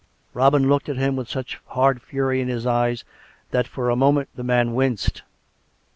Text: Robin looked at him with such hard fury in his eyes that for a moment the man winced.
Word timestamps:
Robin 0.33 0.67
looked 0.67 0.89
at 0.89 0.97
him 0.97 1.15
with 1.15 1.29
such 1.29 1.61
hard 1.67 2.01
fury 2.01 2.41
in 2.41 2.47
his 2.47 2.65
eyes 2.65 3.03
that 3.51 3.67
for 3.67 3.91
a 3.91 3.95
moment 3.95 4.29
the 4.35 4.43
man 4.43 4.73
winced. 4.73 5.21